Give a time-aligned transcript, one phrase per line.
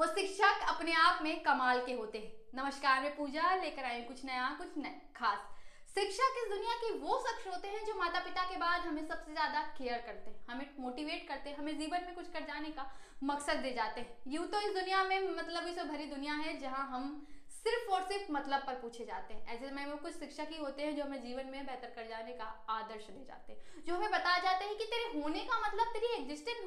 [0.00, 4.24] वो शिक्षक अपने आप में कमाल के होते हैं। नमस्कार, मैं पूजा, लेकर आई कुछ
[4.24, 5.40] नया कुछ नया, खास।
[5.94, 9.32] शिक्षक इस दुनिया के वो शख्स होते हैं जो माता पिता के बाद हमें सबसे
[9.32, 12.86] ज़्यादा केयर करते हैं, हमें मोटिवेट करते हैं, हमें जीवन में कुछ कर जाने का
[13.22, 16.86] मकसद दे जाते हैं। यूँ तो इस दुनिया में मतलब इस भरी दुनिया है जहाँ
[16.88, 17.10] हम
[17.52, 20.82] सिर्फ़ और सिर्फ़ मतलब पर पूछे जाते हैं। ऐसे में वो कुछ शिक्षक ही होते
[20.82, 24.10] हैं जो हमें जीवन में बेहतर कर जाने का आदर्श दे जाते हैं, जो हमें
[24.10, 26.64] बता जाते हैं कि तेरे होने का मतलब तेरी एग्जिस्टेंस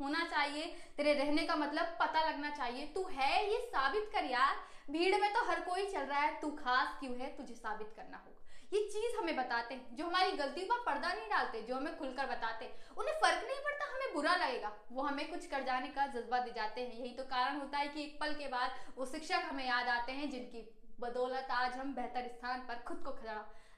[0.00, 0.66] होना चाहिए।
[0.96, 4.56] तेरे रहने का मतलब पता लगना चाहिए। तू है ये साबित कर यार।
[4.90, 7.36] भीड़ में तो हर कोई चल रहा है। तू खास क्यों है?
[7.36, 8.42] तुझे साबित करना होगा।
[8.72, 12.26] ये चीज़ हमें बताते हैं। जो हमारी गलती पर पर्दा नहीं डालते। जो हमें खुलकर
[12.26, 16.38] बताते उन्हें फ़र्क नहीं पड़ता, हमें बुरा लगेगा। वो हमें कुछ कर जाने का जज्बा
[16.38, 19.42] दे जाते हैं। यही तो कारण होता है कि एक पल के बाद वो शिक्षक
[19.44, 23.34] हमें याद आते हैं, जिनकी बदौलत आज हम बेहतर स्थान पर खुद को खड़ा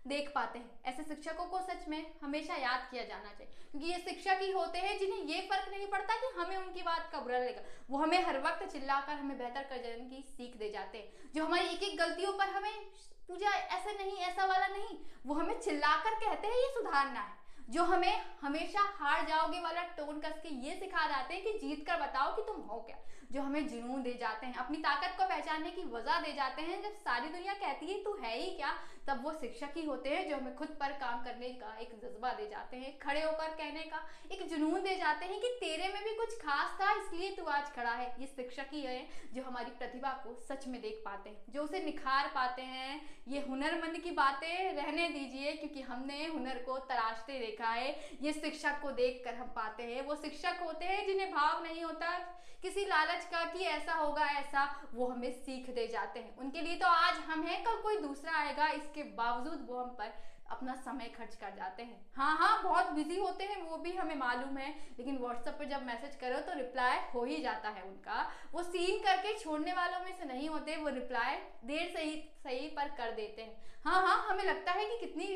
[0.08, 3.98] देख पाते हैं। ऐसे शिक्षकों को सच में हमेशा याद किया जाना चाहिए। क्योंकि ये
[3.98, 7.38] शिक्षक ही होते हैं जिन्हें ये फ़र्क नहीं पड़ता कि हमें उनकी बात का बुरा
[7.38, 11.32] लगेगा। वो हमें हर वक्त चिल्लाकर हमें बेहतर कर जाने की सीख दे जाते हैं।
[11.34, 12.80] जो हमारी एक एक गलतियों पर हमें
[13.28, 17.38] पूजा ऐसा नहीं, ऐसा वाला नहीं। वो हमें चिल्लाकर कहते हैं, ये सुधारना है।
[17.70, 21.86] जो हमें हमेशा हार जाओगे वाला टोन कस के ये सिखा जाते हैं कि जीत
[21.86, 22.96] कर बताओ कि तुम हो क्या।
[23.32, 26.80] जो हमें जुनून दे जाते हैं, अपनी ताकत को पहचानने की वजह दे जाते हैं।
[26.82, 28.72] जब सारी दुनिया कहती है, तू है ही क्या?
[29.08, 32.32] तब वो शिक्षक ही होते हैं जो हमें खुद पर काम करने का एक जज्बा
[32.32, 34.00] दे जाते हैं, खड़े होकर कहने का
[34.32, 37.72] एक जुनून दे जाते हैं कि तेरे में भी कुछ खास था, इसलिए तू आज
[37.74, 38.98] खड़ा है। ये शिक्षक ही है
[39.34, 43.40] जो हमारी प्रतिभा को सच में देख पाते हैं, जो उसे निखार पाते हैं। ये
[43.40, 47.90] हुनरमंद की बातें रहने दीजिए, क्योंकि हमने हुनर को तराशते देखा है।
[48.22, 51.84] ये शिक्षक को देख कर हम पाते हैं। वो शिक्षक होते हैं जिन्हें भाव नहीं
[51.84, 52.18] होता।
[52.62, 56.76] किसी लालच का कि ऐसा होगा, ऐसा, वो हमें सीख दे जाते हैं। उनके लिए
[56.76, 60.12] तो आज हम हैं, कल कोई दूसरा आएगा, इसके बावजूद वो हम पर
[60.50, 64.14] अपना समय खर्च कर जाते हैं। हाँ हाँ बहुत बिज़ी होते हैं, वो भी हमें
[64.14, 68.30] मालूम है, लेकिन व्हाट्सएप पर जब मैसेज करो तो रिप्लाई हो ही जाता है उनका।
[68.52, 72.88] वो सीन करके छोड़ने वालों में से नहीं होते, वो रिप्लाई देर सही सही पर
[72.88, 75.26] कर देते हैं। हाँ हाँ हमें लगता है कि कितनी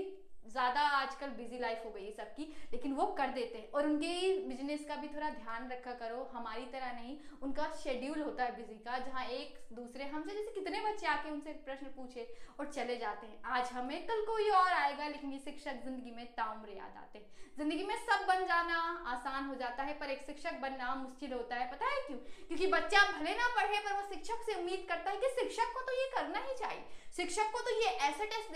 [0.46, 4.12] ज़्यादा आजकल बिज़ी लाइफ हो गई है सबकी, लेकिन वो कर देते हैं। और उनके
[4.48, 8.78] बिज़नेस का भी थोड़ा ध्यान रखा करो, हमारी तरह नहीं, उनका शेड्यूल होता है बिज़ी
[8.78, 12.26] का, जहाँ एक दूसरे हमसे, जैसे कितने बच्चे आके उनसे प्रश्न पूछे
[12.60, 16.26] और चले जाते हैं। आज हमें, कल कोई और आएगा, लेकिन ये शिक्षक ज़िंदगी में
[16.32, 20.22] ताउम्र याद आते हैं। ज़िंदगी में सब बन जाना आसान हो जाता है, पर एक
[20.26, 22.18] शिक्षक बनना मुश्किल होता है, पता है क्यों?
[22.48, 25.80] क्योंकि बच्चा भले ना पढ़े, पर वो शिक्षक से उम्मीद करता है कि शिक्षक को
[25.80, 26.84] तो ये करना ही चाहिए।
[27.16, 28.51] शिक्षक को तो ये ऐसे टेस्ट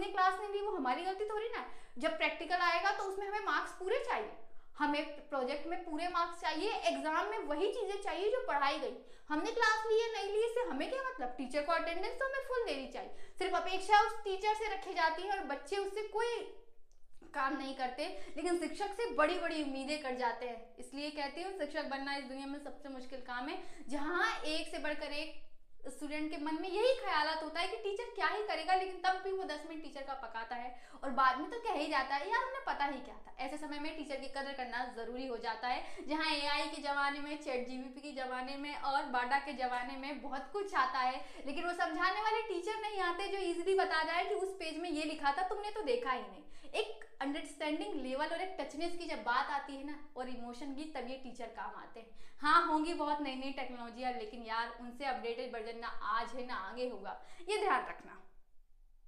[0.00, 1.64] हमने क्लास नहीं दी वो हमारी गलती थोड़ी ना
[1.98, 4.30] जब प्रैक्टिकल आएगा तो उसमें हमें मार्क्स पूरे चाहिए।
[4.78, 8.94] हमें प्रोजेक्ट में पूरे मार्क्स चाहिए एग्ज़ाम में वही चीज़ें चाहिए जो पढ़ाई गई।
[9.30, 11.34] हमने क्लास ली है, नहीं ली, इससे हमें क्या मतलब?
[11.38, 15.22] टीचर को अटेंडेंस तो हमें फुल देनी चाहिए। सिर्फ़ अपेक्षा उस टीचर से रखी जाती
[15.22, 16.32] है और बच्चे उससे कोई
[17.34, 18.06] काम नहीं करते,
[18.36, 22.24] लेकिन शिक्षक से बड़ी बड़ी उम्मीदें कर जाते हैं। इसलिए कहती हूँ, शिक्षक बनना इस
[22.24, 25.38] दुनिया में सबसे मुश्किल काम है। जहाँ एक से बढ़कर एक
[26.00, 29.20] स्टूडेंट के मन में यही ख्याल होता है कि टीचर क्या ही करेगा, लेकिन तब
[29.24, 30.70] भी वो दस मिनट टीचर का पकाता है।
[31.04, 33.56] और बाद में तो कह ही जाता है, यार, उन्हें पता ही क्या था। ऐसे
[33.56, 37.36] समय में टीचर की कदर करना ज़रूरी हो जाता है, जहाँ ए के जमाने में
[37.42, 41.66] चैट जीबीपी के जमाने में और बाडा के जमाने में बहुत कुछ आता है। लेकिन
[41.66, 45.04] वो समझाने वाले टीचर नहीं आते जो इजिली बता जाए कि उस पेज में ये
[45.04, 46.48] लिखा था, तुमने तो देखा ही नहीं।
[46.80, 50.84] एक अंडरस्टैंडिंग लेवल और एक टचनेस की जब बात आती है ना, और इमोशन की,
[50.96, 55.04] तब ये टीचर काम आते हैं। हाँ होंगी बहुत नई नई टेक्नोलॉजी लेकिन यार, उनसे
[55.04, 58.22] अपडेटेड वर्जन ना आज है ना आगे होगा। ये ध्यान रखना।